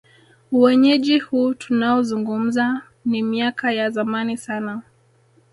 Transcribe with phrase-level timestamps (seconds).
[0.51, 4.81] Uenyeji huu tunaouzungumza ni miaka ya zamani sana